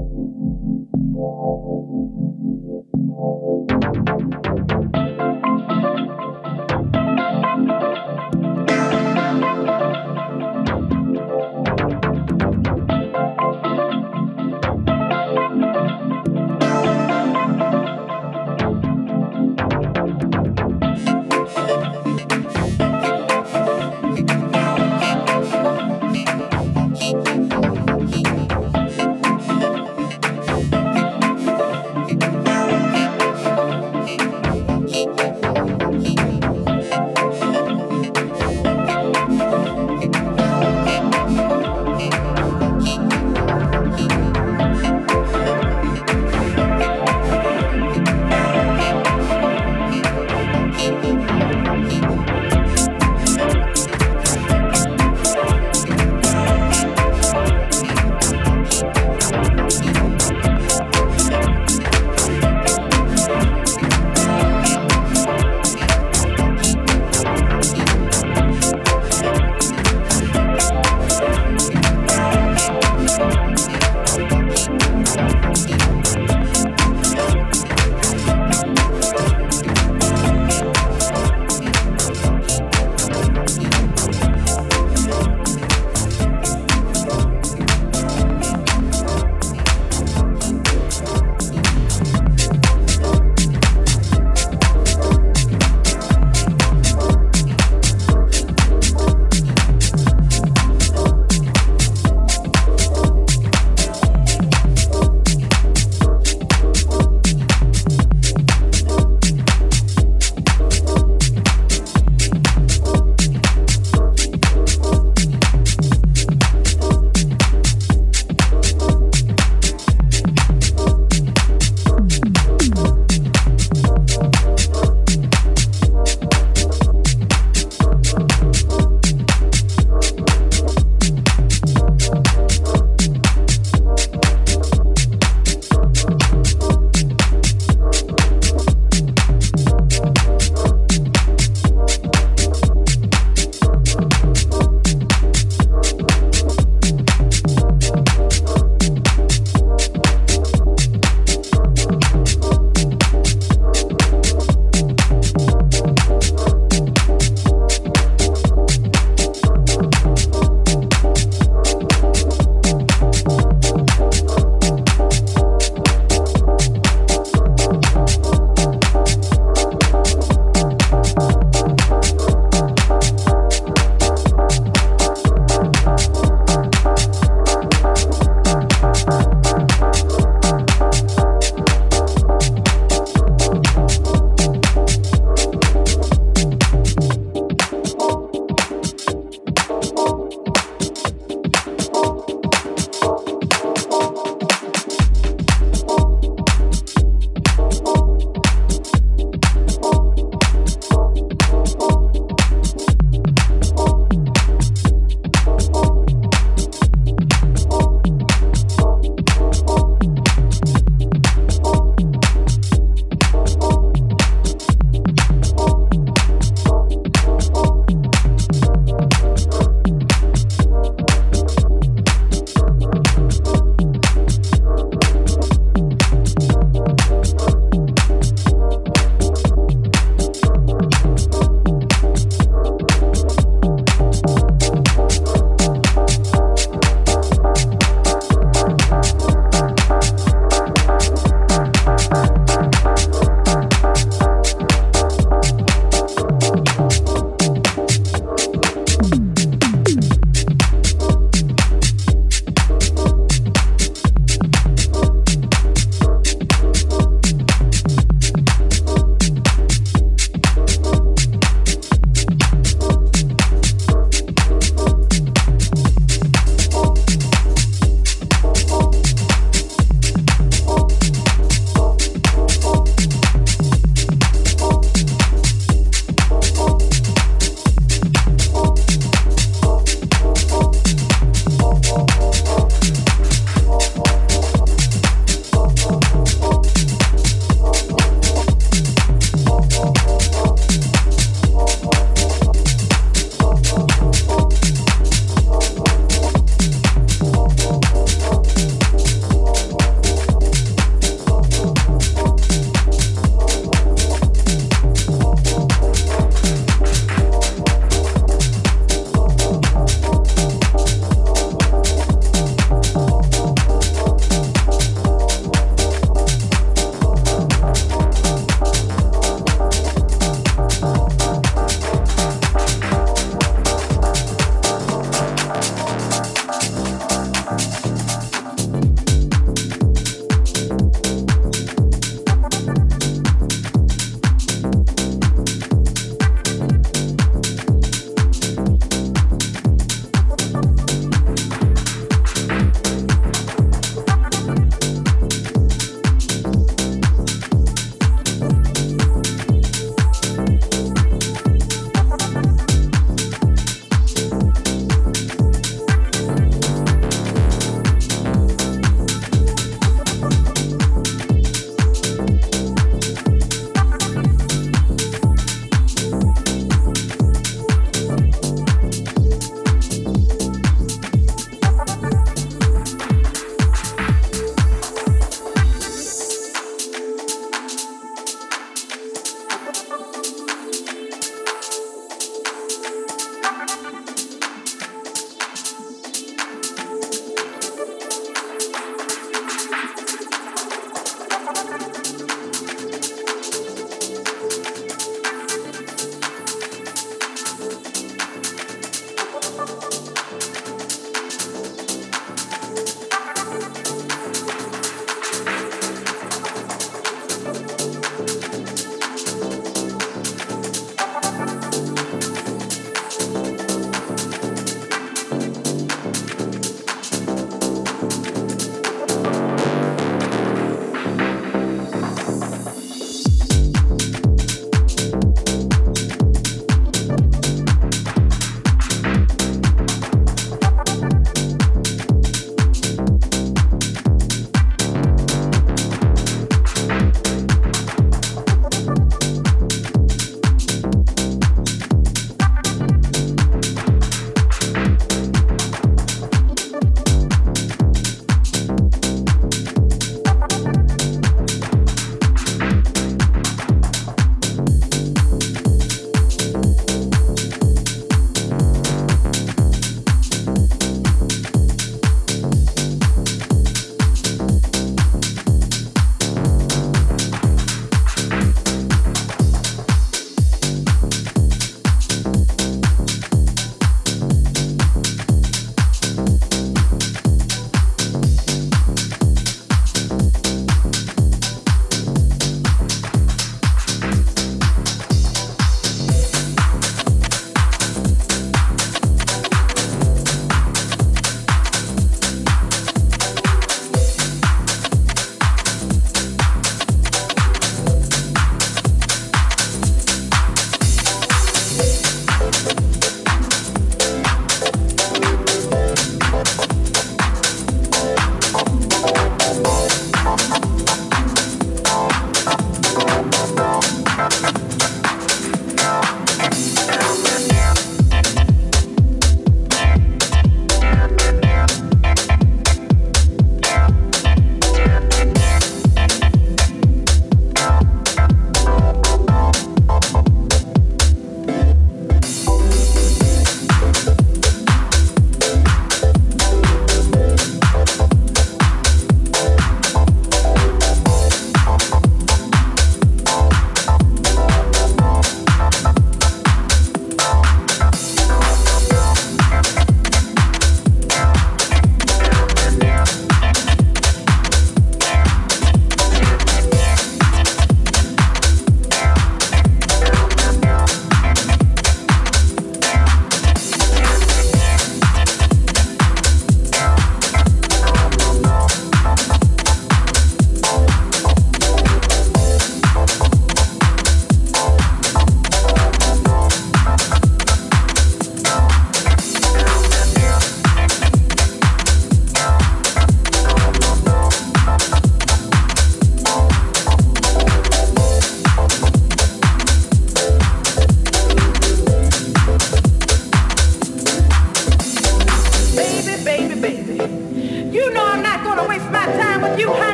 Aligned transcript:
Thank 0.00 0.14
you. 3.69 3.69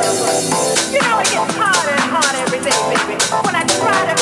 love. 0.00 0.92
You 0.92 1.00
know 1.02 1.18
it 1.20 1.28
gets 1.30 1.54
harder 1.56 1.92
and 1.92 2.08
harder 2.08 2.38
every 2.46 2.60
day, 2.64 2.78
baby. 2.88 3.16
When 3.44 3.54
I 3.56 3.64
try 3.68 4.00
to 4.08 4.16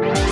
Bye. 0.00 0.29